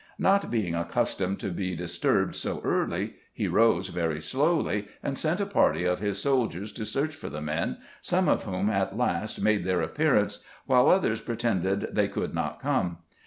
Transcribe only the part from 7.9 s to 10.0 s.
some of whom at last made their